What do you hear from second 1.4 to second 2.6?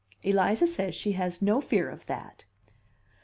no fear of that."